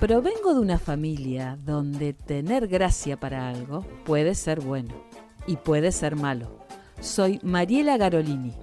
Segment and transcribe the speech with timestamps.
[0.00, 4.94] Provengo de una familia donde tener gracia para algo puede ser bueno
[5.46, 6.58] y puede ser malo.
[7.00, 8.54] Soy Mariela Garolini.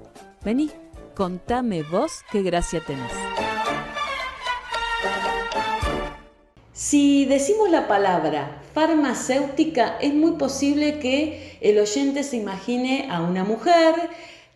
[0.44, 0.72] Vení,
[1.14, 3.12] contame vos qué gracia tenés.
[6.72, 13.44] Si decimos la palabra farmacéutica, es muy posible que el oyente se imagine a una
[13.44, 13.94] mujer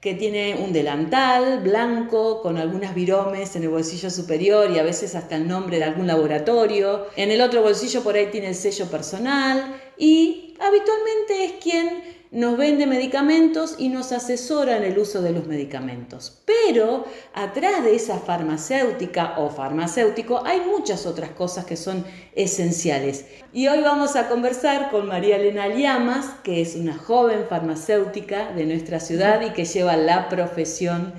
[0.02, 5.14] que tiene un delantal blanco con algunas viromes en el bolsillo superior y a veces
[5.16, 7.08] hasta el nombre de algún laboratorio.
[7.18, 12.58] En el otro bolsillo por ahí tiene el sello personal y habitualmente es quien nos
[12.58, 16.44] vende medicamentos y nos asesora en el uso de los medicamentos.
[16.46, 22.06] Pero atrás de esa farmacéutica o farmacéutico hay muchas otras cosas que son
[22.36, 23.26] esenciales.
[23.52, 28.66] Y hoy vamos a conversar con María Elena Llamas, que es una joven farmacéutica de
[28.66, 31.14] nuestra ciudad y que lleva la profesión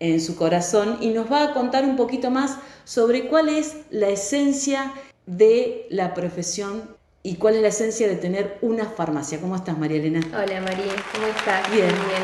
[0.00, 4.08] en su corazón y nos va a contar un poquito más sobre cuál es la
[4.08, 4.92] esencia
[5.26, 6.95] de la profesión
[7.26, 9.40] y cuál es la esencia de tener una farmacia.
[9.40, 10.20] ¿Cómo estás, María Elena?
[10.28, 11.68] Hola, María, ¿cómo estás?
[11.72, 12.22] Bien, bien.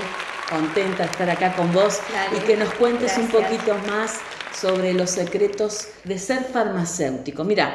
[0.48, 1.98] Contenta de estar acá con vos
[2.36, 4.18] y que nos cuentes un poquito más
[4.54, 7.42] sobre los secretos de ser farmacéutico.
[7.42, 7.74] Mira,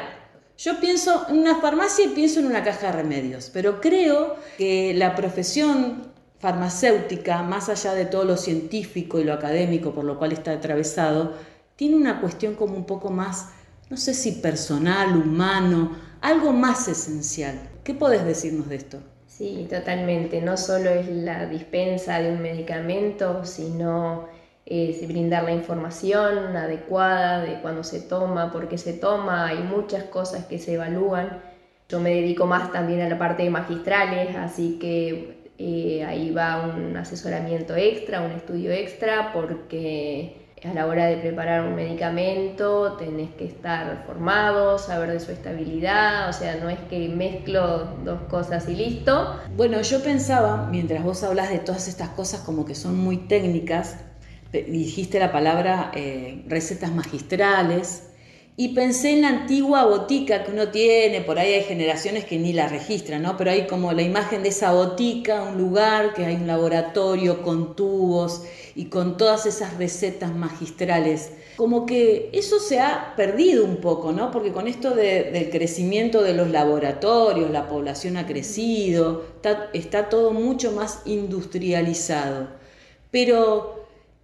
[0.56, 4.94] yo pienso en una farmacia y pienso en una caja de remedios, pero creo que
[4.94, 10.32] la profesión farmacéutica, más allá de todo lo científico y lo académico por lo cual
[10.32, 11.34] está atravesado,
[11.76, 13.50] tiene una cuestión como un poco más,
[13.90, 17.58] no sé si personal, humano, algo más esencial.
[17.84, 18.98] ¿Qué podés decirnos de esto?
[19.26, 20.40] Sí, totalmente.
[20.40, 24.26] No solo es la dispensa de un medicamento, sino
[24.66, 29.46] es brindar la información adecuada de cuándo se toma, por qué se toma.
[29.46, 31.40] Hay muchas cosas que se evalúan.
[31.88, 36.66] Yo me dedico más también a la parte de magistrales, así que eh, ahí va
[36.66, 43.30] un asesoramiento extra, un estudio extra, porque a la hora de preparar un medicamento tenés
[43.30, 48.68] que estar formado, saber de su estabilidad, o sea, no es que mezclo dos cosas
[48.68, 49.36] y listo.
[49.56, 53.96] Bueno, yo pensaba, mientras vos hablas de todas estas cosas como que son muy técnicas,
[54.52, 58.07] dijiste la palabra eh, recetas magistrales,
[58.60, 62.52] y pensé en la antigua botica que uno tiene, por ahí hay generaciones que ni
[62.52, 63.36] la registran, ¿no?
[63.36, 67.76] Pero hay como la imagen de esa botica, un lugar que hay un laboratorio con
[67.76, 68.42] tubos
[68.74, 71.30] y con todas esas recetas magistrales.
[71.56, 74.32] Como que eso se ha perdido un poco, ¿no?
[74.32, 80.32] Porque con esto del crecimiento de los laboratorios, la población ha crecido, está, está todo
[80.32, 82.48] mucho más industrializado.
[83.12, 83.77] Pero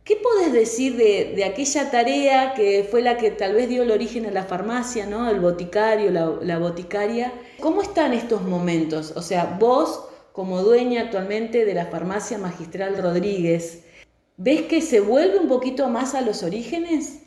[0.04, 4.26] ¿Qué podés decir de, aquella tarea que fue la que tal vez dio el origen
[4.26, 5.30] a la farmacia, ¿no?
[5.30, 7.32] el boticario, la, boticaria?
[7.58, 9.14] ¿Cómo están estos momentos?
[9.16, 13.84] O sea, vos como dueña actualmente de la farmacia magistral Rodríguez,
[14.36, 17.20] ¿ves que se vuelve un poquito más a los orígenes?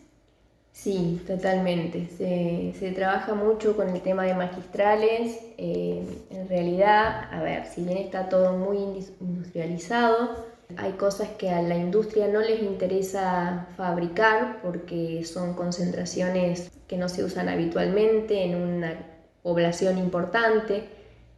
[0.72, 2.08] Sí, totalmente.
[2.16, 5.40] Se, trabaja mucho con el tema de magistrales.
[5.58, 8.78] Eh, en realidad, a ver, si bien está todo muy
[9.20, 16.98] industrializado, hay cosas que a la industria no les interesa fabricar porque son concentraciones que
[16.98, 18.98] no se usan habitualmente en una
[19.44, 20.90] población importante.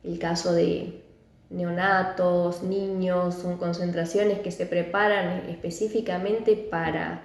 [0.04, 1.04] El caso de
[1.52, 7.22] neonatos, niños, son concentraciones que se preparan específicamente para,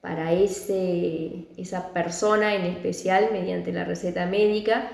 [0.00, 4.90] para ese, esa persona en especial mediante la receta médica.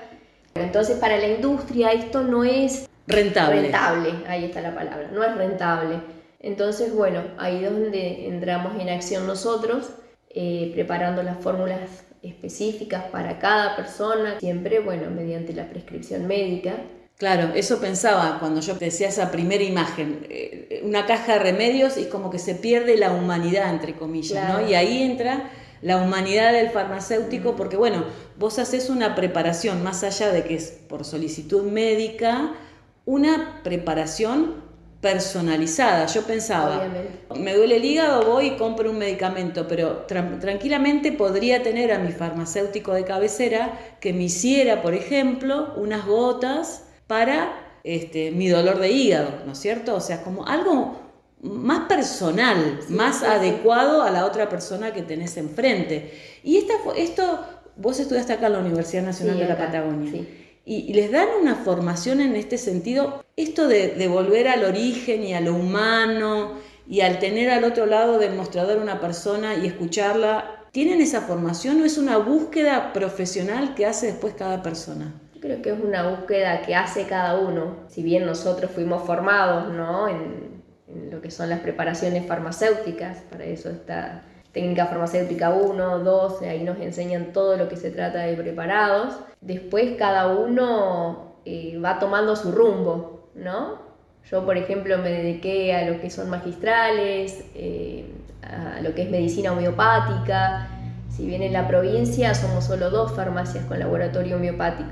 [0.56, 3.62] Entonces para la industria esto no es rentable.
[3.62, 6.19] Rentable, ahí está la palabra, no es rentable.
[6.40, 9.90] Entonces, bueno, ahí es donde entramos en acción nosotros,
[10.30, 11.80] eh, preparando las fórmulas
[12.22, 16.74] específicas para cada persona, siempre, bueno, mediante la prescripción médica.
[17.16, 22.06] Claro, eso pensaba cuando yo decía esa primera imagen, eh, una caja de remedios y
[22.06, 24.66] como que se pierde la humanidad, entre comillas, ¿no?
[24.66, 25.50] Y ahí entra
[25.82, 28.04] la humanidad del farmacéutico, porque bueno,
[28.38, 32.54] vos haces una preparación, más allá de que es por solicitud médica,
[33.04, 34.69] una preparación
[35.00, 36.06] personalizada.
[36.06, 36.86] Yo pensaba,
[37.34, 42.12] me duele el hígado, voy y compro un medicamento, pero tranquilamente podría tener a mi
[42.12, 48.90] farmacéutico de cabecera que me hiciera, por ejemplo, unas gotas para este, mi dolor de
[48.90, 49.94] hígado, ¿no es cierto?
[49.94, 51.00] O sea, como algo
[51.40, 56.12] más personal, más adecuado a la otra persona que tenés enfrente.
[56.44, 57.40] Y esta, esto,
[57.76, 60.26] vos estudiaste acá en la Universidad Nacional de la Patagonia
[60.64, 65.40] y, les dan una formación en este sentido, esto de, volver al origen y a
[65.40, 66.52] lo humano
[66.88, 71.80] y al tener al otro lado del mostrador una persona y escucharla, ¿tienen esa formación
[71.80, 75.14] o es una búsqueda profesional que hace después cada persona?
[75.40, 80.08] Creo que es una búsqueda que hace cada uno, si bien nosotros fuimos formados ¿no?
[80.08, 86.42] en, en lo que son las preparaciones farmacéuticas, para eso está técnica farmacéutica 1, 2,
[86.42, 89.16] ahí nos enseñan todo lo que se trata de preparados.
[89.40, 93.90] Después cada uno eh, va tomando su rumbo, ¿no?
[94.30, 98.04] Yo, por ejemplo, me dediqué a lo que son magistrales, eh,
[98.42, 100.68] a lo que es medicina homeopática.
[101.08, 104.90] Si bien en la provincia somos solo dos farmacias con laboratorio homeopático,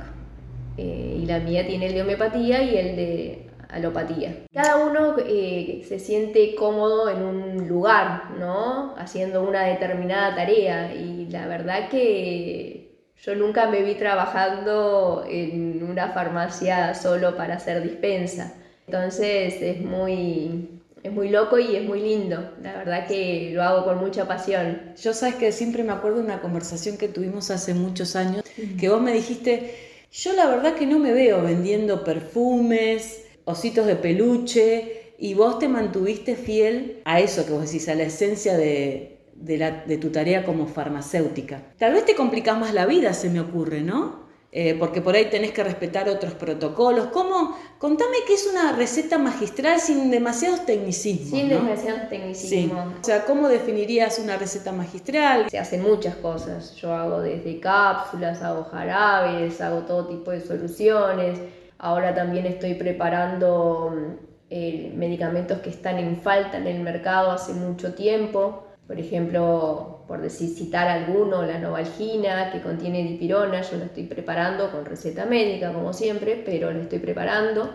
[0.76, 4.44] eh, y la mía tiene el de homeopatía y el de alopatía.
[4.52, 8.94] Cada uno eh, se siente cómodo en un lugar, ¿no?
[8.96, 12.88] Haciendo una determinada tarea y la verdad que
[13.22, 18.54] yo nunca me vi trabajando en una farmacia solo para hacer dispensa.
[18.86, 22.54] Entonces es muy, es muy loco y es muy lindo.
[22.62, 24.94] La verdad que lo hago con mucha pasión.
[25.00, 28.44] Yo sabes que siempre me acuerdo de una conversación que tuvimos hace muchos años,
[28.78, 29.74] que vos me dijiste,
[30.12, 35.66] yo la verdad que no me veo vendiendo perfumes, ositos de peluche, y vos te
[35.68, 40.66] mantuviste fiel a eso que vos decís, a la esencia de, de tu tarea como
[40.66, 41.62] farmacéutica.
[41.76, 44.28] Tal vez te complicas más la vida, se me ocurre, ¿no?
[44.50, 47.08] Eh, porque por ahí tenés que respetar otros protocolos.
[47.08, 47.54] ¿Cómo?
[47.78, 51.38] Contame qué es una receta magistral sin demasiados tecnicismos.
[51.38, 52.94] Sin demasiados tecnicismos.
[53.00, 55.50] O sea, ¿cómo definirías una receta magistral?
[55.50, 56.74] Se hacen muchas cosas.
[56.76, 61.38] Yo hago desde cápsulas, hago jarabes, hago todo tipo de soluciones.
[61.78, 67.94] Ahora también estoy preparando mm, medicamentos que están en falta en el mercado hace mucho
[67.94, 68.64] tiempo.
[68.86, 74.70] Por ejemplo, por decir, citar alguno, la novalgina que contiene dipirona, yo la estoy preparando
[74.72, 77.70] con receta médica, como siempre, pero la estoy preparando.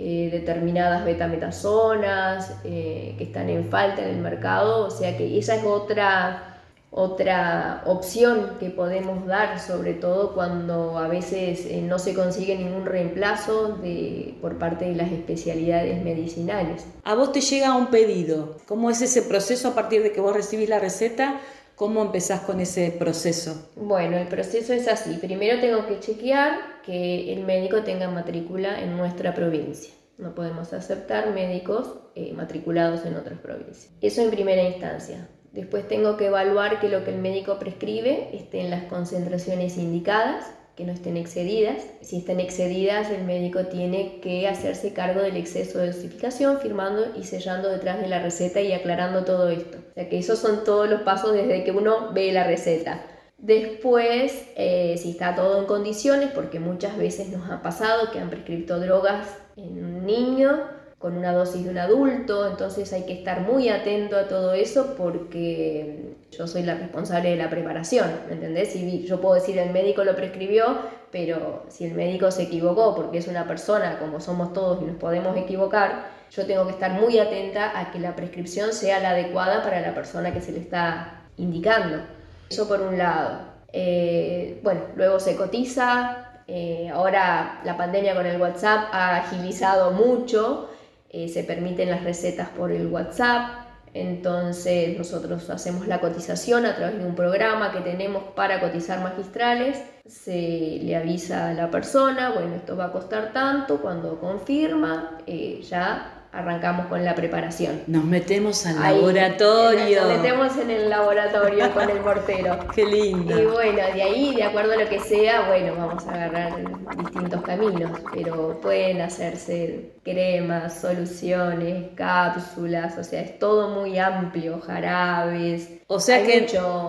[0.00, 5.56] Eh, determinadas betametazonas eh, que están en falta en el mercado, o sea que esa
[5.56, 6.57] es otra
[6.90, 12.86] otra opción que podemos dar, sobre todo cuando a veces eh, no se consigue ningún
[12.86, 16.86] reemplazo de, por parte de las especialidades medicinales.
[17.04, 20.34] A vos te llega un pedido, ¿cómo es ese proceso a partir de que vos
[20.34, 21.40] recibís la receta?
[21.74, 23.70] ¿Cómo empezás con ese proceso?
[23.76, 25.14] Bueno, el proceso es así.
[25.20, 29.92] Primero tengo que chequear que el médico tenga matrícula en nuestra provincia.
[30.16, 33.92] No podemos aceptar médicos eh, matriculados en otras provincias.
[34.00, 35.28] Eso en primera instancia.
[35.52, 40.44] Después tengo que evaluar que lo que el médico prescribe esté en las concentraciones indicadas,
[40.76, 41.82] que no estén excedidas.
[42.02, 47.24] Si están excedidas, el médico tiene que hacerse cargo del exceso de dosificación, firmando y
[47.24, 49.78] sellando detrás de la receta y aclarando todo esto.
[49.90, 53.04] O sea que esos son todos los pasos desde que uno ve la receta.
[53.38, 58.30] Después, eh, si está todo en condiciones, porque muchas veces nos ha pasado que han
[58.30, 63.42] prescrito drogas en un niño con una dosis de un adulto, entonces hay que estar
[63.42, 68.74] muy atento a todo eso porque yo soy la responsable de la preparación, ¿me entendés?
[68.74, 70.78] Y yo puedo decir el médico lo prescribió,
[71.12, 74.96] pero si el médico se equivocó porque es una persona como somos todos y nos
[74.96, 79.62] podemos equivocar, yo tengo que estar muy atenta a que la prescripción sea la adecuada
[79.62, 82.02] para la persona que se le está indicando.
[82.50, 83.40] Eso por un lado.
[83.72, 90.70] Eh, bueno, luego se cotiza, eh, ahora la pandemia con el WhatsApp ha agilizado mucho
[91.10, 96.98] eh, se permiten las recetas por el WhatsApp, entonces nosotros hacemos la cotización a través
[96.98, 102.56] de un programa que tenemos para cotizar magistrales, se le avisa a la persona, bueno,
[102.56, 107.82] esto va a costar tanto, cuando confirma, eh, ya arrancamos con la preparación.
[107.86, 110.02] Nos metemos al laboratorio.
[110.02, 112.58] Nos metemos en el laboratorio con el portero.
[112.74, 113.40] Qué lindo.
[113.40, 116.52] Y bueno, de ahí, de acuerdo a lo que sea, bueno, vamos a agarrar
[116.96, 125.70] distintos caminos, pero pueden hacerse cremas, soluciones, cápsulas, o sea, es todo muy amplio, jarabes.
[125.86, 126.46] O sea que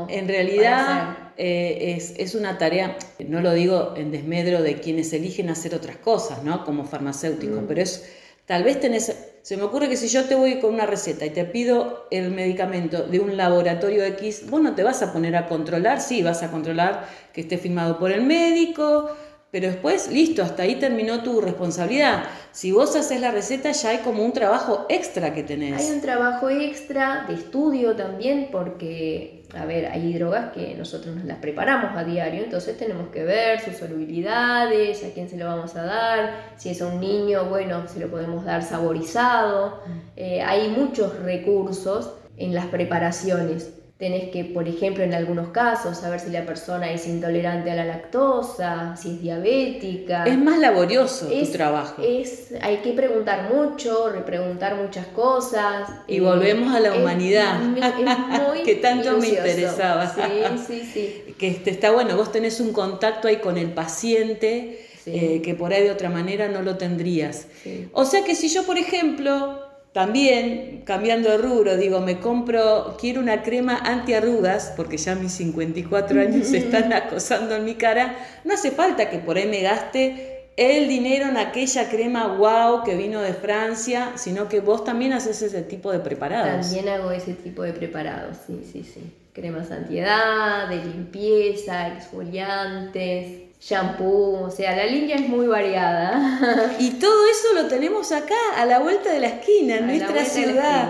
[0.09, 5.49] en realidad eh, es, es, una tarea, no lo digo en desmedro de quienes eligen
[5.49, 6.65] hacer otras cosas, ¿no?
[6.65, 7.65] Como farmacéuticos, mm.
[7.65, 8.18] pero es
[8.49, 11.29] Tal vez tenés, se me ocurre que si yo te voy con una receta y
[11.29, 15.45] te pido el medicamento de un laboratorio X, vos no te vas a poner a
[15.45, 19.11] controlar, sí, vas a controlar que esté firmado por el médico,
[19.51, 22.25] pero después, listo, hasta ahí terminó tu responsabilidad.
[22.51, 25.81] Si vos haces la receta, ya hay como un trabajo extra que tenés.
[25.81, 31.25] Hay un trabajo extra de estudio también, porque, a ver, hay drogas que nosotros nos
[31.25, 35.75] las preparamos a diario, entonces tenemos que ver sus solubilidades, a quién se lo vamos
[35.75, 39.81] a dar, si es a un niño, bueno, se lo podemos dar saborizado.
[39.87, 39.99] Mm.
[40.15, 43.73] Eh, hay muchos recursos en las preparaciones.
[43.99, 47.83] Tenés que, por ejemplo, en algunos casos, saber si la persona es intolerante a la
[47.83, 50.23] lactosa, si es diabética.
[50.23, 52.01] Es más laborioso tu trabajo.
[52.01, 55.89] Es, hay que preguntar mucho, repreguntar muchas cosas.
[56.07, 57.59] Y eh, volvemos a la humanidad,
[58.63, 60.07] que tanto me interesaba.
[60.15, 60.21] Sí,
[60.65, 61.35] sí, sí.
[61.37, 65.73] Que este, está bueno, vos tenés un contacto ahí con el paciente, eh, que por
[65.73, 67.47] ahí de otra manera no lo tendrías.
[67.91, 73.21] O sea que si yo, por ejemplo, también, cambiando de rubro, digo, me compro, quiero
[73.21, 78.53] una crema antiarrugas, porque ya mis 54 años se están acosando en mi cara, no
[78.53, 83.21] hace falta que por ahí me gaste el dinero en aquella crema wow que vino
[83.21, 86.67] de Francia, sino que vos también haces ese tipo de preparados.
[86.67, 89.13] También hago ese tipo de preparados, sí, sí, sí.
[89.33, 96.71] Cremas antiedad, de limpieza, exfoliantes, shampoo, o sea, la línea es muy variada.
[96.79, 100.89] Y todo eso lo tenemos acá, a la vuelta de la esquina, en nuestra ciudad.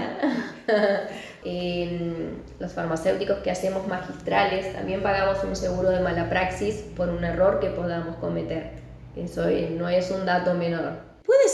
[2.59, 7.59] los farmacéuticos que hacemos magistrales también pagamos un seguro de mala praxis por un error
[7.59, 8.71] que podamos cometer.
[9.15, 11.08] Eso no es un dato menor.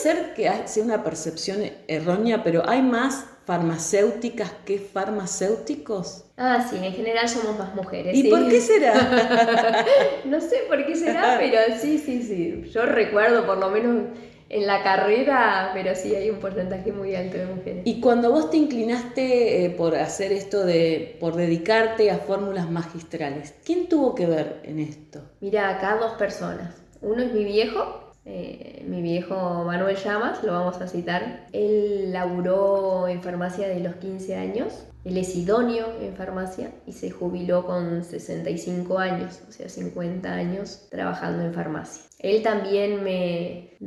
[0.06, 6.26] Ser que sea una percepción errónea, pero hay más farmacéuticas que farmacéuticos?
[6.38, 8.16] Ah, sí, en general somos más mujeres.
[8.16, 8.94] ¿Y por qué será?
[10.26, 12.70] no sé por qué será, pero sí, sí, sí.
[12.70, 14.10] Yo recuerdo por lo menos
[14.50, 17.82] en la carrera, pero sí hay un porcentaje muy alto de mujeres.
[17.86, 23.56] Y cuando vos te inclinaste eh, por hacer esto de, por dedicarte a fórmulas magistrales,
[23.66, 25.24] ¿quién tuvo que ver en esto?
[25.42, 26.76] Mira, acá dos personas.
[27.02, 31.48] Uno es mi viejo, eh, mi viejo Manuel Llamas, lo vamos a citar.
[31.53, 34.86] Él laburó en farmacia de los 15 años.
[35.03, 40.88] Él es idóneo en farmacia y se jubiló con 65 años, o sea, 50 años
[40.89, 42.01] trabajando en farmacia.
[42.17, 43.77] Él también me,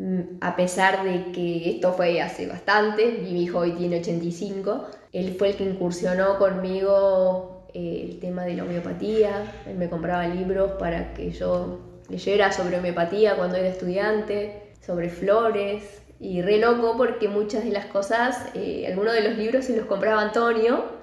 [0.41, 5.49] a pesar de que esto fue hace bastante, mi hijo hoy tiene 85, él fue
[5.49, 11.15] el que incursionó conmigo eh, el tema de la homeopatía, él me compraba libros para
[11.15, 17.65] que yo leyera sobre homeopatía cuando era estudiante, sobre flores, y re loco porque muchas
[17.65, 20.99] de las cosas, eh, algunos de los libros se los compraba Antonio,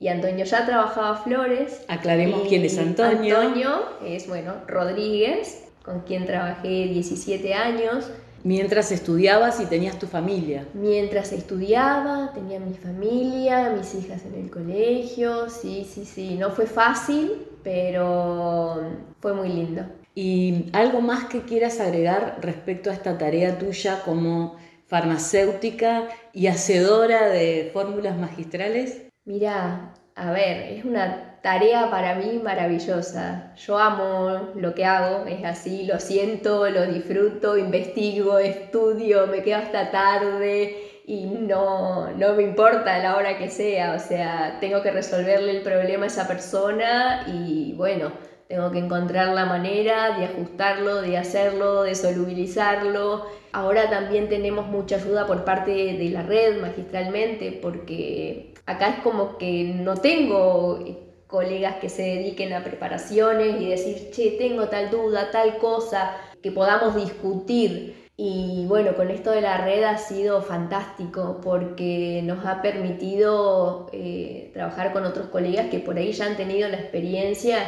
[0.00, 1.84] y Antonio ya trabajaba flores.
[1.88, 3.38] Aclaremos quién es Antonio.
[3.38, 3.70] Antonio
[4.04, 8.08] es, bueno, Rodríguez, con quien trabajé 17 años.
[8.44, 10.68] Mientras estudiabas y tenías tu familia.
[10.72, 16.36] Mientras estudiaba, tenía mi familia, mis hijas en el colegio, sí, sí, sí.
[16.36, 18.80] No fue fácil, pero
[19.18, 19.82] fue muy lindo.
[20.20, 24.56] ¿Y algo más que quieras agregar respecto a esta tarea tuya como
[24.88, 29.06] farmacéutica y hacedora de fórmulas magistrales?
[29.24, 33.54] Mira, a ver, es una tarea para mí maravillosa.
[33.54, 39.58] Yo amo lo que hago, es así, lo siento, lo disfruto, investigo, estudio, me quedo
[39.58, 44.90] hasta tarde y no, no me importa la hora que sea, o sea, tengo que
[44.90, 48.10] resolverle el problema a esa persona y bueno,
[48.48, 53.26] tengo que encontrar la manera de ajustarlo, de hacerlo, de solubilizarlo.
[53.52, 59.36] Ahora también tenemos mucha ayuda por parte de la red magistralmente, porque acá es como
[59.36, 60.82] que no tengo
[61.26, 66.50] colegas que se dediquen a preparaciones y decir, che, tengo tal duda, tal cosa, que
[66.50, 68.08] podamos discutir.
[68.16, 74.50] Y bueno, con esto de la red ha sido fantástico porque nos ha permitido eh,
[74.54, 77.58] trabajar con otros colegas que por ahí ya han tenido la experiencia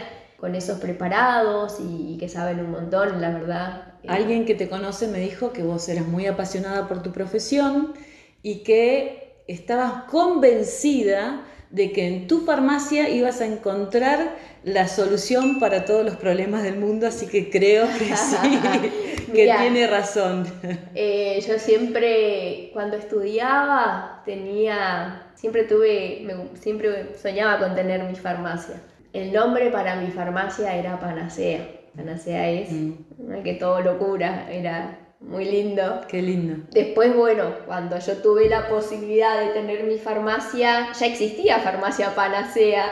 [0.40, 3.94] con esos preparados y, que saben un montón, la verdad.
[4.08, 7.92] Alguien que te conoce me dijo que vos eras muy apasionada por tu profesión
[8.42, 15.84] y que estabas convencida de que en tu farmacia ibas a encontrar la solución para
[15.84, 18.60] todos los problemas del mundo, así que creo que sí,
[19.32, 20.46] que tiene razón.
[20.94, 28.76] Eh, yo siempre, cuando estudiaba, tenía, siempre tuve, siempre soñaba con tener mi farmacia.
[29.12, 31.66] El nombre para mi farmacia era Panacea.
[31.96, 33.42] Panacea es mm.
[33.42, 36.00] que todo lo cura, era muy lindo.
[36.08, 36.64] Qué lindo.
[36.70, 42.90] Después, bueno, cuando yo tuve la posibilidad de tener mi farmacia, ya existía farmacia Panacea.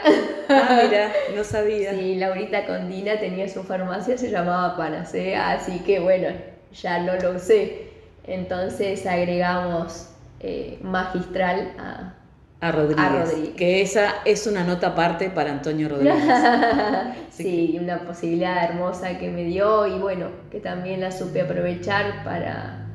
[0.51, 1.93] Ah, mira, no sabía.
[1.93, 6.29] Sí, Laurita Condina tenía su farmacia, se llamaba Panacea, así que bueno,
[6.73, 7.89] ya no lo usé.
[8.25, 10.09] Entonces agregamos
[10.39, 12.15] eh, magistral a,
[12.61, 16.23] a Rodríguez, Que esa es una nota aparte para Antonio Rodríguez.
[17.29, 22.85] sí, una posibilidad hermosa que me dio y bueno, que también la supe aprovechar para,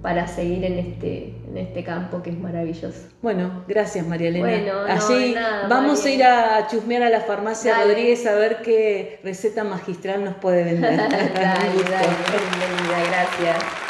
[0.00, 3.08] para seguir en este, en este campo que es maravilloso.
[3.20, 4.46] Bueno, gracias María Elena.
[4.46, 5.34] Bueno, Allí
[5.68, 10.36] vamos a ir a chusmear a la farmacia Rodríguez a ver qué receta magistral nos
[10.36, 10.96] puede vender.
[10.98, 13.89] dale, dale, gracias.